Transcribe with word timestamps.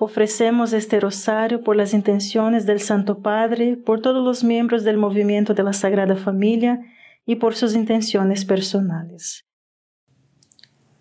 Ofrecemos 0.00 0.72
este 0.72 0.98
rosario 0.98 1.62
por 1.62 1.76
las 1.76 1.94
intenciones 1.94 2.66
del 2.66 2.80
Santo 2.80 3.20
Padre, 3.20 3.76
por 3.76 4.02
todos 4.02 4.24
los 4.24 4.42
miembros 4.42 4.82
del 4.82 4.96
movimiento 4.96 5.54
de 5.54 5.62
la 5.62 5.72
Sagrada 5.72 6.16
Familia 6.16 6.80
y 7.24 7.36
por 7.36 7.54
sus 7.54 7.74
intenciones 7.74 8.44
personales. 8.44 9.44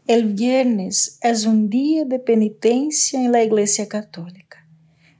El 0.05 0.33
viernes 0.33 1.17
es 1.21 1.45
un 1.45 1.69
día 1.69 2.05
de 2.05 2.19
penitencia 2.19 3.23
en 3.23 3.31
la 3.31 3.41
Iglesia 3.43 3.87
Católica. 3.87 4.67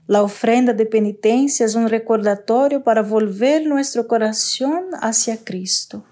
La 0.05 0.21
ofrenda 0.21 0.73
de 0.73 0.85
penitencia 0.85 1.65
es 1.65 1.75
un 1.75 1.87
recordatorio 1.87 2.83
para 2.83 3.01
volver 3.01 3.65
nuestro 3.65 4.07
corazón 4.07 4.83
hacia 5.01 5.37
Cristo. 5.37 6.03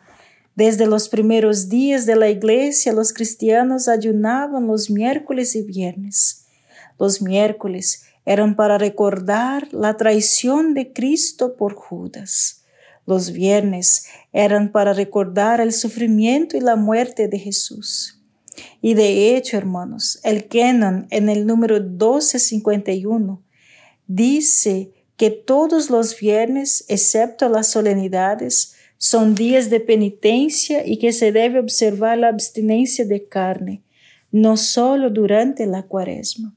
Desde 0.56 0.88
los 0.88 1.10
primeros 1.10 1.70
días 1.70 2.06
de 2.06 2.16
la 2.16 2.30
Iglesia, 2.30 2.94
los 2.94 3.14
cristianos 3.14 3.88
ayunaban 3.88 4.68
los 4.68 4.90
miércoles 4.90 5.56
y 5.56 5.64
viernes. 5.64 6.41
Los 7.02 7.20
miércoles 7.20 8.04
eran 8.28 8.56
para 8.56 8.78
recordar 8.78 9.68
la 9.74 9.98
traición 9.98 10.76
de 10.76 10.94
Cristo 10.94 11.56
por 11.56 11.74
Judas. 11.74 12.64
Los 13.08 13.32
viernes 13.32 14.06
eran 14.32 14.72
para 14.72 14.94
recordar 14.94 15.62
el 15.62 15.74
sufrimiento 15.74 16.58
y 16.58 16.60
la 16.60 16.76
muerte 16.76 17.28
de 17.28 17.40
Jesús. 17.40 18.22
Y 18.84 18.94
de 18.94 19.36
hecho, 19.36 19.58
hermanos, 19.58 20.20
el 20.24 20.48
canon 20.48 21.08
en 21.10 21.28
el 21.30 21.48
número 21.48 21.80
1251 21.80 23.42
dice 24.06 24.92
que 25.18 25.32
todos 25.32 25.90
los 25.90 26.20
viernes, 26.20 26.86
excepto 26.88 27.50
las 27.50 27.66
solemnidades, 27.66 28.76
son 29.00 29.34
días 29.34 29.72
de 29.72 29.80
penitencia 29.80 30.86
y 30.86 31.00
que 31.00 31.14
se 31.14 31.32
debe 31.32 31.58
observar 31.58 32.20
la 32.20 32.28
abstinencia 32.28 33.06
de 33.06 33.26
carne, 33.26 33.82
no 34.32 34.56
solo 34.56 35.10
durante 35.10 35.66
la 35.66 35.82
cuaresma. 35.82 36.56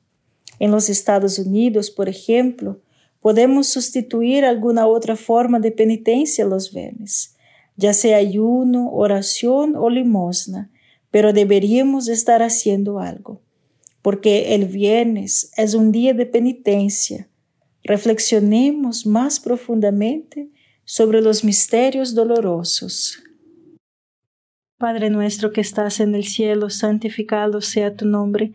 En 0.64 0.70
los 0.70 0.88
Estados 0.88 1.38
Unidos, 1.38 1.90
por 1.90 2.08
ejemplo, 2.08 2.80
podemos 3.20 3.66
sustituir 3.66 4.46
alguna 4.46 4.86
otra 4.86 5.14
forma 5.14 5.60
de 5.60 5.70
penitencia 5.70 6.46
los 6.46 6.72
viernes, 6.72 7.36
ya 7.76 7.92
sea 7.92 8.16
ayuno, 8.16 8.90
oración 8.90 9.76
o 9.76 9.90
limosna, 9.90 10.70
pero 11.10 11.34
deberíamos 11.34 12.08
estar 12.08 12.42
haciendo 12.42 12.98
algo, 12.98 13.42
porque 14.00 14.54
el 14.54 14.64
viernes 14.64 15.50
es 15.58 15.74
un 15.74 15.92
día 15.92 16.14
de 16.14 16.24
penitencia. 16.24 17.28
Reflexionemos 17.82 19.04
más 19.04 19.40
profundamente 19.40 20.48
sobre 20.86 21.20
los 21.20 21.44
misterios 21.44 22.14
dolorosos. 22.14 23.22
Padre 24.78 25.10
nuestro 25.10 25.52
que 25.52 25.60
estás 25.60 26.00
en 26.00 26.14
el 26.14 26.24
cielo, 26.24 26.70
santificado 26.70 27.60
sea 27.60 27.94
tu 27.94 28.06
nombre 28.06 28.54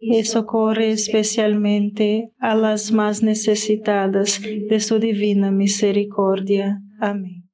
y 0.00 0.24
socorre 0.24 0.92
especialmente 0.92 2.32
a 2.38 2.54
las 2.54 2.92
más 2.92 3.22
necesitadas 3.22 4.40
de 4.40 4.80
su 4.80 4.98
divina 4.98 5.50
misericordia. 5.50 6.80
Amén. 7.00 7.48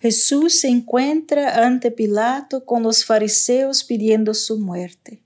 Jesús 0.00 0.60
se 0.60 0.68
encuentra 0.68 1.66
ante 1.66 1.90
Pilato 1.90 2.64
con 2.64 2.82
los 2.82 3.04
fariseos 3.04 3.84
pidiendo 3.84 4.32
su 4.32 4.58
muerte. 4.58 5.22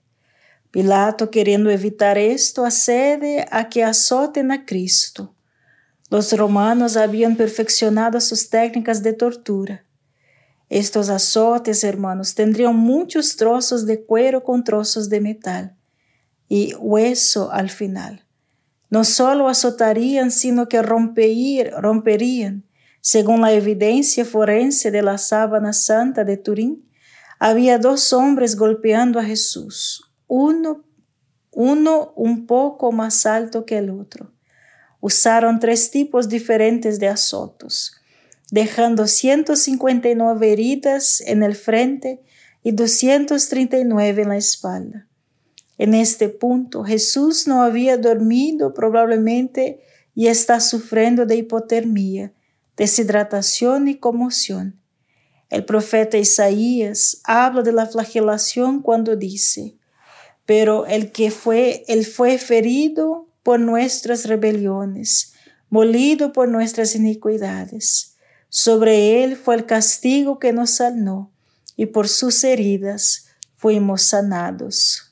Pilato, 0.71 1.31
queriendo 1.31 1.71
evitar 1.71 2.17
esto, 2.17 2.65
accede 2.65 3.47
a 3.51 3.69
que 3.69 3.85
azoten 3.85 4.51
a 4.51 4.65
Cristo. 4.65 5.35
Los 6.09 6.33
romanos 6.33 6.97
habían 6.97 7.37
perfeccionado 7.37 8.21
sus 8.21 8.49
técnicas 8.49 9.03
de 9.03 9.13
tortura. 9.13 9.85
Estos 10.71 11.11
azotes, 11.11 11.85
hermanos, 11.85 12.35
tendrían 12.35 12.75
muchos 12.75 13.37
trozos 13.37 13.85
de 13.85 14.03
cuero 14.05 14.43
con 14.43 14.65
trozos 14.65 15.11
de 15.11 15.21
metal 15.21 15.77
y 16.53 16.75
hueso 16.75 17.51
al 17.51 17.71
final. 17.71 18.27
No 18.91 19.05
solo 19.05 19.49
azotarían, 19.49 20.31
sino 20.31 20.69
que 20.69 20.83
romperían. 20.83 22.65
Según 23.01 23.41
la 23.41 23.55
evidencia 23.55 24.27
forense 24.27 24.91
de 24.91 25.01
la 25.01 25.17
sábana 25.17 25.73
santa 25.73 26.25
de 26.25 26.37
Turín, 26.37 26.87
había 27.39 27.79
dos 27.79 28.13
hombres 28.13 28.57
golpeando 28.57 29.19
a 29.19 29.25
Jesús, 29.25 30.13
uno, 30.27 30.85
uno 31.53 32.13
un 32.17 32.47
poco 32.47 32.93
más 32.93 33.25
alto 33.25 33.65
que 33.65 33.79
el 33.79 33.89
otro. 33.89 34.35
Usaron 35.01 35.59
tres 35.59 35.91
tipos 35.91 36.29
diferentes 36.29 37.01
de 37.01 37.09
azotos, 37.09 37.95
dejando 38.51 39.07
159 39.07 40.53
heridas 40.53 41.23
en 41.23 41.45
el 41.45 41.55
frente 41.55 42.21
y 42.63 42.73
239 42.73 44.21
en 44.21 44.29
la 44.29 44.37
espalda. 44.37 45.09
En 45.83 45.95
este 45.95 46.29
punto, 46.29 46.85
Jesús 46.85 47.49
no 47.49 47.65
había 47.65 47.97
dormido 47.97 48.73
probablemente 48.73 49.81
y 50.15 50.29
está 50.29 50.61
sufriendo 50.61 51.27
de 51.27 51.35
hipotermia, 51.35 52.33
deshidratación 52.77 53.89
y 53.89 53.97
conmoción. 53.97 54.81
El 55.51 55.65
profeta 55.65 56.19
Isaías 56.19 57.21
habla 57.25 57.63
de 57.63 57.73
la 57.73 57.87
flagelación 57.87 58.81
cuando 58.81 59.17
dice, 59.17 59.77
pero 60.47 60.87
el 60.87 61.11
que 61.11 61.33
fue, 61.33 61.83
él 61.89 62.07
fue 62.07 62.39
ferido 62.39 63.27
por 63.43 63.59
nuestras 63.59 64.27
rebeliones, 64.27 65.33
molido 65.69 66.33
por 66.33 66.49
nuestras 66.49 66.95
iniquidades. 66.95 68.15
Sobre 68.49 69.25
él 69.25 69.35
fue 69.35 69.57
el 69.57 69.67
castigo 69.67 70.39
que 70.39 70.53
nos 70.53 70.71
sanó, 70.71 71.33
y 71.77 71.87
por 71.87 72.07
sus 72.07 72.45
heridas 72.45 73.27
fuimos 73.57 74.03
sanados. 74.03 75.12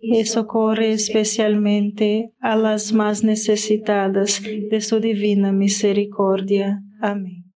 y 0.00 0.24
socorre 0.26 0.92
especialmente 0.92 2.32
a 2.40 2.56
las 2.56 2.92
más 2.92 3.24
necesitadas 3.24 4.40
de 4.42 4.80
su 4.80 5.00
divina 5.00 5.52
misericordia. 5.52 6.82
Amén. 7.00 7.52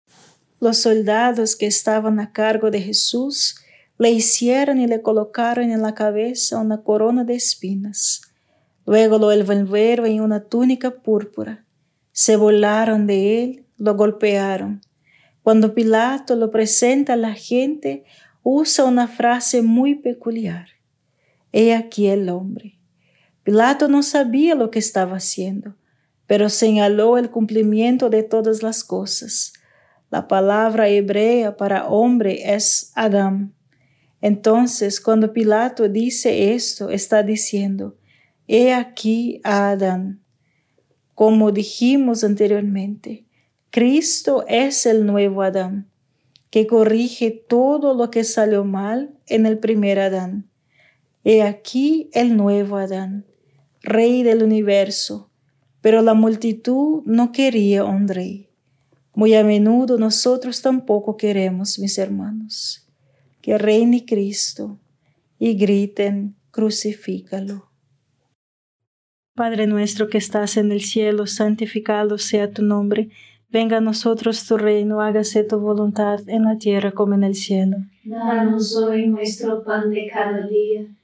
Los 0.60 0.78
soldados 0.78 1.56
que 1.56 1.68
estaban 1.68 2.20
a 2.20 2.32
cargo 2.32 2.72
de 2.72 2.82
Jesús 2.82 3.56
le 3.98 4.12
hicieron 4.12 4.80
y 4.80 4.88
le 4.88 5.02
colocaron 5.02 5.72
en 5.72 5.82
la 5.82 5.94
cabeza 5.94 6.60
una 6.60 6.82
corona 6.82 7.24
de 7.24 7.36
espinas. 7.36 8.22
Luego 8.86 9.20
lo 9.20 9.32
envolvieron 9.32 10.08
en 10.08 10.22
una 10.22 10.44
túnica 10.44 11.02
púrpura. 11.02 11.66
Se 12.12 12.36
burlaron 12.36 13.06
de 13.08 13.44
él, 13.44 13.66
lo 13.78 13.96
golpearon. 13.96 14.82
Cuando 15.44 15.74
Pilato 15.74 16.36
lo 16.36 16.52
presenta 16.52 17.14
a 17.14 17.18
la 17.18 17.34
gente, 17.34 18.04
usa 18.44 18.86
una 18.86 19.08
frase 19.08 19.62
muy 19.62 19.96
peculiar. 19.96 20.68
He 21.52 21.74
aquí 21.74 22.08
el 22.08 22.30
hombre. 22.30 22.80
Pilato 23.44 23.88
no 23.88 24.04
sabía 24.04 24.56
lo 24.56 24.72
que 24.72 24.80
estaba 24.80 25.18
haciendo, 25.18 25.76
pero 26.28 26.50
señaló 26.50 27.18
el 27.18 27.30
cumplimiento 27.30 28.10
de 28.10 28.24
todas 28.24 28.64
las 28.64 28.84
cosas 28.84 29.54
la 30.12 30.28
palabra 30.28 30.90
hebrea 30.90 31.56
para 31.56 31.88
hombre 31.88 32.54
es 32.54 32.92
Adam. 32.96 33.54
Entonces, 34.20 35.00
cuando 35.00 35.32
Pilato 35.32 35.88
dice 35.88 36.54
esto, 36.54 36.90
está 36.90 37.24
diciendo, 37.24 37.96
He 38.46 38.74
aquí 38.74 39.40
a 39.46 39.70
Adán. 39.70 40.22
Como 41.16 41.54
dijimos 41.54 42.26
anteriormente, 42.26 43.26
Cristo 43.70 44.44
es 44.50 44.86
el 44.86 45.06
nuevo 45.06 45.44
Adán, 45.44 45.90
que 46.50 46.68
corrige 46.68 47.32
todo 47.32 47.94
lo 47.94 48.12
que 48.12 48.26
salió 48.26 48.66
mal 48.66 49.18
en 49.28 49.46
el 49.46 49.60
primer 49.60 49.98
Adán. 49.98 50.51
He 51.24 51.44
aquí 51.44 52.10
el 52.14 52.36
nuevo 52.36 52.78
Adán, 52.78 53.26
rey 53.82 54.24
del 54.24 54.44
universo, 54.44 55.30
pero 55.82 56.02
la 56.02 56.14
multitud 56.14 57.04
no 57.06 57.32
quería 57.32 57.84
un 57.84 58.08
rey. 58.08 58.50
Muy 59.14 59.36
a 59.36 59.44
menudo 59.44 59.98
nosotros 59.98 60.62
tampoco 60.62 61.18
queremos, 61.18 61.78
mis 61.80 61.98
hermanos, 61.98 62.88
que 63.42 63.58
reine 63.58 64.06
Cristo 64.06 64.80
y 65.38 65.56
griten, 65.56 66.36
crucifícalo. 66.52 67.72
Padre 69.36 69.66
nuestro 69.66 70.08
que 70.08 70.18
estás 70.18 70.58
en 70.58 70.72
el 70.72 70.82
cielo, 70.82 71.26
santificado 71.26 72.18
sea 72.18 72.52
tu 72.52 72.64
nombre. 72.64 73.10
Venga 73.50 73.78
a 73.78 73.82
nosotros 73.82 74.46
tu 74.46 74.58
reino, 74.58 75.02
hágase 75.02 75.44
tu 75.44 75.60
voluntad 75.60 76.20
en 76.28 76.44
la 76.44 76.58
tierra 76.58 76.92
como 76.92 77.16
en 77.16 77.24
el 77.24 77.36
cielo. 77.36 77.78
Danos 78.04 78.76
hoy 78.76 79.08
nuestro 79.08 79.64
pan 79.64 79.90
de 79.90 80.08
cada 80.12 80.48
día, 80.48 80.86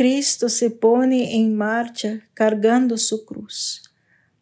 Cristo 0.00 0.48
se 0.48 0.70
pone 0.70 1.36
en 1.36 1.54
marcha 1.54 2.26
cargando 2.32 2.96
su 2.96 3.26
cruz. 3.26 3.82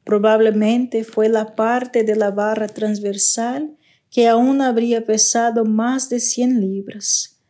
Probablemente 0.04 1.02
fue 1.02 1.28
la 1.28 1.56
parte 1.56 2.04
de 2.04 2.14
la 2.14 2.30
barra 2.30 2.68
transversal 2.68 3.76
que 4.08 4.28
aún 4.28 4.60
habría 4.62 5.04
pesado 5.04 5.64
más 5.64 6.10
de 6.10 6.20
cien 6.20 6.60
libras. 6.60 7.40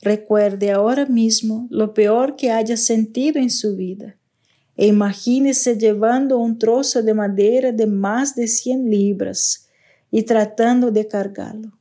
Recuerde 0.00 0.70
ahora 0.70 1.06
mismo 1.06 1.66
lo 1.68 1.92
peor 1.92 2.36
que 2.36 2.52
haya 2.52 2.76
sentido 2.76 3.40
en 3.40 3.50
su 3.50 3.74
vida 3.74 4.16
e 4.76 4.86
imagínese 4.86 5.76
llevando 5.76 6.38
un 6.38 6.60
trozo 6.60 7.02
de 7.02 7.14
madera 7.14 7.72
de 7.72 7.88
más 7.88 8.36
de 8.36 8.46
100 8.46 8.88
libras 8.88 9.66
y 10.12 10.22
tratando 10.22 10.92
de 10.92 11.08
cargarlo. 11.08 11.76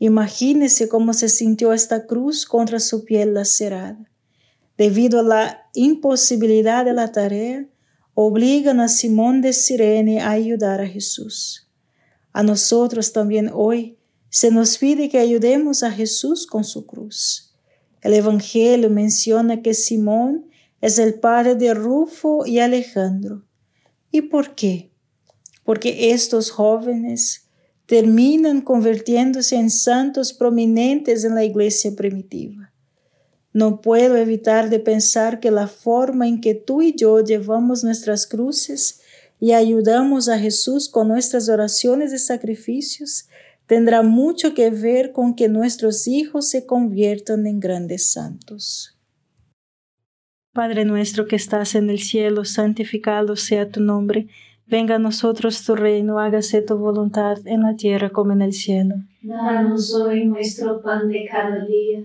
Imagínese 0.00 0.88
cómo 0.88 1.14
se 1.14 1.28
sintió 1.28 1.72
esta 1.72 2.04
cruz 2.04 2.46
contra 2.46 2.80
su 2.80 3.04
piel 3.04 3.34
lacerada. 3.34 4.10
Debido 4.76 5.20
a 5.20 5.22
la 5.22 5.70
imposibilidad 5.74 6.84
de 6.84 6.92
la 6.92 7.12
tarea, 7.12 7.66
obligan 8.14 8.80
a 8.80 8.88
Simón 8.88 9.40
de 9.40 9.52
Sirene 9.52 10.20
a 10.20 10.30
ayudar 10.30 10.80
a 10.80 10.86
Jesús. 10.86 11.68
A 12.32 12.42
nosotros 12.42 13.12
también 13.12 13.50
hoy 13.52 13.96
se 14.28 14.50
nos 14.50 14.78
pide 14.78 15.08
que 15.08 15.18
ayudemos 15.18 15.84
a 15.84 15.92
Jesús 15.92 16.46
con 16.46 16.64
su 16.64 16.86
cruz. 16.86 17.54
El 18.02 18.14
Evangelio 18.14 18.90
menciona 18.90 19.62
que 19.62 19.74
Simón 19.74 20.46
es 20.80 20.98
el 20.98 21.14
padre 21.14 21.54
de 21.54 21.72
Rufo 21.72 22.44
y 22.44 22.58
Alejandro. 22.58 23.44
¿Y 24.10 24.22
por 24.22 24.54
qué? 24.54 24.90
Porque 25.62 26.10
estos 26.10 26.50
jóvenes 26.50 27.46
terminan 27.86 28.60
convirtiéndose 28.60 29.56
en 29.56 29.70
santos 29.70 30.32
prominentes 30.32 31.24
en 31.24 31.34
la 31.34 31.44
iglesia 31.44 31.92
primitiva. 31.94 32.73
No 33.54 33.80
puedo 33.80 34.16
evitar 34.16 34.68
de 34.68 34.80
pensar 34.80 35.38
que 35.38 35.52
la 35.52 35.68
forma 35.68 36.26
en 36.26 36.40
que 36.40 36.54
tú 36.54 36.82
y 36.82 36.94
yo 36.94 37.20
llevamos 37.20 37.84
nuestras 37.84 38.26
cruces 38.26 39.00
y 39.38 39.52
ayudamos 39.52 40.28
a 40.28 40.40
Jesús 40.40 40.88
con 40.88 41.06
nuestras 41.08 41.48
oraciones 41.48 42.12
y 42.12 42.18
sacrificios 42.18 43.28
tendrá 43.66 44.02
mucho 44.02 44.54
que 44.54 44.70
ver 44.70 45.12
con 45.12 45.36
que 45.36 45.48
nuestros 45.48 46.08
hijos 46.08 46.48
se 46.48 46.66
conviertan 46.66 47.46
en 47.46 47.60
grandes 47.60 48.12
santos. 48.12 48.98
Padre 50.52 50.84
nuestro 50.84 51.26
que 51.26 51.36
estás 51.36 51.74
en 51.74 51.90
el 51.90 52.00
cielo, 52.00 52.44
santificado 52.44 53.36
sea 53.36 53.70
tu 53.70 53.80
nombre. 53.80 54.28
Venga 54.66 54.96
a 54.96 54.98
nosotros 54.98 55.64
tu 55.64 55.76
reino, 55.76 56.18
hágase 56.18 56.62
tu 56.62 56.76
voluntad 56.76 57.38
en 57.46 57.62
la 57.62 57.76
tierra 57.76 58.10
como 58.10 58.32
en 58.32 58.42
el 58.42 58.52
cielo. 58.52 58.96
Danos 59.22 59.94
hoy 59.94 60.26
nuestro 60.26 60.80
pan 60.80 61.08
de 61.08 61.26
cada 61.30 61.64
día. 61.64 62.04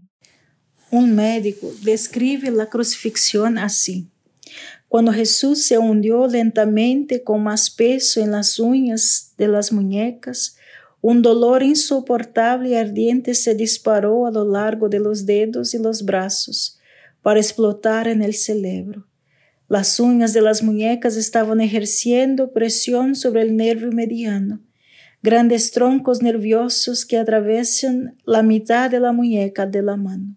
Un 0.91 1.15
médico 1.15 1.71
describe 1.83 2.51
la 2.51 2.65
crucifixión 2.65 3.57
así. 3.57 4.09
Cuando 4.89 5.13
Jesús 5.13 5.63
se 5.63 5.77
hundió 5.77 6.27
lentamente 6.27 7.23
con 7.23 7.41
más 7.43 7.69
peso 7.69 8.19
en 8.19 8.31
las 8.31 8.59
uñas 8.59 9.33
de 9.37 9.47
las 9.47 9.71
muñecas, 9.71 10.57
un 10.99 11.21
dolor 11.21 11.63
insoportable 11.63 12.71
y 12.71 12.75
ardiente 12.75 13.35
se 13.35 13.55
disparó 13.55 14.27
a 14.27 14.31
lo 14.31 14.43
largo 14.43 14.89
de 14.89 14.99
los 14.99 15.25
dedos 15.25 15.73
y 15.73 15.79
los 15.79 16.03
brazos 16.03 16.77
para 17.21 17.39
explotar 17.39 18.09
en 18.09 18.21
el 18.21 18.33
cerebro. 18.33 19.07
Las 19.69 19.97
uñas 19.97 20.33
de 20.33 20.41
las 20.41 20.61
muñecas 20.61 21.15
estaban 21.15 21.61
ejerciendo 21.61 22.51
presión 22.51 23.15
sobre 23.15 23.43
el 23.43 23.55
nervio 23.55 23.93
mediano, 23.93 24.59
grandes 25.23 25.71
troncos 25.71 26.21
nerviosos 26.21 27.05
que 27.05 27.17
atravesan 27.17 28.17
la 28.25 28.43
mitad 28.43 28.91
de 28.91 28.99
la 28.99 29.13
muñeca 29.13 29.65
de 29.65 29.81
la 29.81 29.95
mano, 29.95 30.35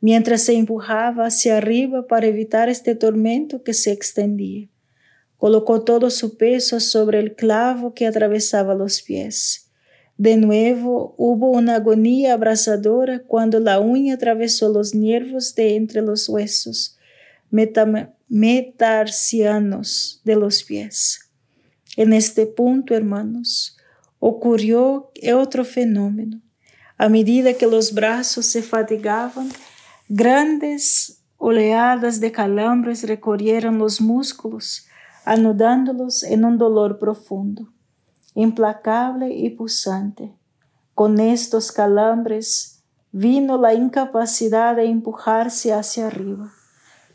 mientras 0.00 0.42
se 0.42 0.54
empujaba 0.54 1.26
hacia 1.26 1.56
arriba 1.56 2.06
para 2.06 2.26
evitar 2.26 2.68
este 2.68 2.94
tormento 2.94 3.62
que 3.62 3.74
se 3.74 3.92
extendía. 3.92 4.68
Colocó 5.36 5.82
todo 5.82 6.10
su 6.10 6.36
peso 6.36 6.80
sobre 6.80 7.20
el 7.20 7.34
clavo 7.34 7.94
que 7.94 8.06
atravesaba 8.06 8.74
los 8.74 9.02
pies. 9.02 9.66
De 10.18 10.38
nuevo 10.38 11.14
hubo 11.18 11.50
una 11.50 11.74
agonía 11.76 12.32
abrasadora 12.32 13.22
cuando 13.22 13.60
la 13.60 13.78
uña 13.80 14.14
atravesó 14.14 14.70
los 14.70 14.94
nervios 14.94 15.54
de 15.54 15.76
entre 15.76 16.00
los 16.00 16.26
huesos, 16.28 16.96
metarsianos 17.50 20.22
de 20.24 20.36
los 20.36 20.62
pies. 20.62 21.20
En 21.96 22.14
este 22.14 22.46
punto, 22.46 22.94
hermanos, 22.94 23.76
ocurrió 24.18 25.12
otro 25.34 25.64
fenómeno. 25.64 26.40
A 26.96 27.10
medida 27.10 27.52
que 27.52 27.66
los 27.66 27.92
brazos 27.92 28.46
se 28.46 28.62
fatigaban, 28.62 29.50
grandes 30.08 31.22
oleadas 31.38 32.20
de 32.20 32.32
calambres 32.32 33.06
recorrieron 33.06 33.78
los 33.78 34.00
músculos, 34.00 34.86
anudándolos 35.24 36.22
en 36.22 36.44
un 36.44 36.58
dolor 36.58 36.98
profundo, 36.98 37.72
implacable 38.34 39.30
y 39.34 39.50
pulsante. 39.50 40.32
Con 40.94 41.20
estos 41.20 41.72
calambres 41.72 42.82
vino 43.12 43.58
la 43.58 43.74
incapacidad 43.74 44.76
de 44.76 44.84
empujarse 44.84 45.72
hacia 45.72 46.06
arriba 46.06 46.52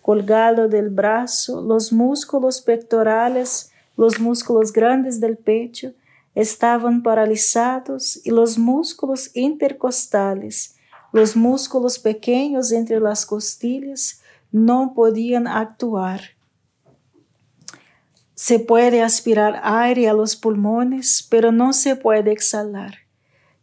colgado 0.01 0.67
del 0.67 0.89
brazo, 0.89 1.61
los 1.61 1.93
músculos 1.93 2.61
pectorales, 2.61 3.71
los 3.95 4.19
músculos 4.19 4.73
grandes 4.73 5.19
del 5.19 5.37
pecho 5.37 5.93
estaban 6.33 7.03
paralizados 7.03 8.19
y 8.25 8.31
los 8.31 8.57
músculos 8.57 9.35
intercostales, 9.35 10.75
los 11.11 11.35
músculos 11.35 11.99
pequeños 11.99 12.71
entre 12.71 12.99
las 12.99 13.25
costillas, 13.25 14.21
no 14.51 14.93
podían 14.95 15.47
actuar. 15.47 16.21
Se 18.35 18.59
puede 18.59 19.01
aspirar 19.01 19.61
aire 19.63 20.09
a 20.09 20.13
los 20.13 20.35
pulmones, 20.35 21.25
pero 21.29 21.51
no 21.51 21.73
se 21.73 21.95
puede 21.95 22.31
exhalar. 22.31 22.95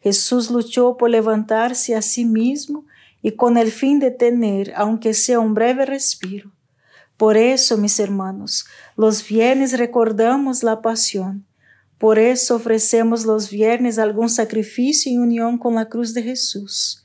Jesús 0.00 0.50
luchó 0.50 0.96
por 0.96 1.10
levantarse 1.10 1.96
a 1.96 2.02
sí 2.02 2.24
mismo 2.24 2.84
y 3.20 3.32
con 3.32 3.56
el 3.56 3.72
fin 3.72 3.98
de 3.98 4.10
tener, 4.10 4.72
aunque 4.76 5.14
sea 5.14 5.40
un 5.40 5.54
breve 5.54 5.84
respiro. 5.84 6.52
Por 7.16 7.36
eso, 7.36 7.76
mis 7.76 7.98
hermanos, 7.98 8.66
los 8.96 9.26
viernes 9.26 9.76
recordamos 9.76 10.62
la 10.62 10.80
pasión. 10.80 11.44
Por 11.98 12.20
eso 12.20 12.54
ofrecemos 12.54 13.26
los 13.26 13.50
viernes 13.50 13.98
algún 13.98 14.30
sacrificio 14.30 15.10
en 15.10 15.22
unión 15.22 15.58
con 15.58 15.74
la 15.74 15.88
cruz 15.88 16.14
de 16.14 16.22
Jesús. 16.22 17.04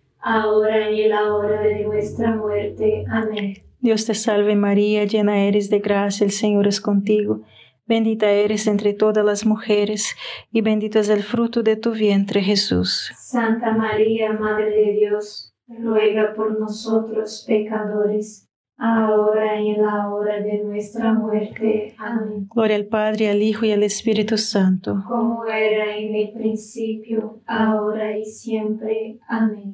ahora 0.21 0.91
y 0.91 1.03
en 1.03 1.09
la 1.09 1.33
hora 1.33 1.61
de 1.61 1.83
nuestra 1.83 2.35
muerte. 2.35 3.05
Amén. 3.09 3.53
Dios 3.79 4.05
te 4.05 4.13
salve 4.13 4.55
María, 4.55 5.05
llena 5.05 5.43
eres 5.43 5.69
de 5.69 5.79
gracia, 5.79 6.23
el 6.23 6.31
Señor 6.31 6.67
es 6.67 6.79
contigo. 6.79 7.41
Bendita 7.87 8.29
eres 8.29 8.67
entre 8.67 8.93
todas 8.93 9.25
las 9.25 9.45
mujeres 9.45 10.15
y 10.51 10.61
bendito 10.61 10.99
es 10.99 11.09
el 11.09 11.23
fruto 11.23 11.63
de 11.63 11.75
tu 11.75 11.91
vientre 11.91 12.41
Jesús. 12.41 13.11
Santa 13.17 13.71
María, 13.71 14.33
Madre 14.33 14.69
de 14.69 14.93
Dios, 14.93 15.53
ruega 15.67 16.33
por 16.33 16.59
nosotros 16.59 17.43
pecadores, 17.47 18.47
ahora 18.77 19.59
y 19.59 19.71
en 19.71 19.81
la 19.81 20.09
hora 20.09 20.39
de 20.39 20.63
nuestra 20.63 21.13
muerte. 21.13 21.93
Amén. 21.97 22.47
Gloria 22.53 22.75
al 22.75 22.85
Padre, 22.85 23.29
al 23.29 23.41
Hijo 23.41 23.65
y 23.65 23.71
al 23.71 23.83
Espíritu 23.83 24.37
Santo. 24.37 25.03
Como 25.07 25.45
era 25.45 25.97
en 25.97 26.15
el 26.15 26.31
principio, 26.31 27.41
ahora 27.45 28.17
y 28.17 28.25
siempre. 28.25 29.19
Amén. 29.27 29.73